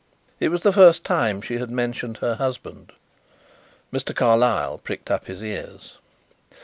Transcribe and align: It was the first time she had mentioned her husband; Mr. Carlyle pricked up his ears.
It 0.39 0.49
was 0.49 0.61
the 0.61 0.73
first 0.73 1.03
time 1.03 1.43
she 1.43 1.59
had 1.59 1.69
mentioned 1.69 2.17
her 2.21 2.33
husband; 2.37 2.93
Mr. 3.93 4.15
Carlyle 4.15 4.79
pricked 4.79 5.11
up 5.11 5.27
his 5.27 5.43
ears. 5.43 5.99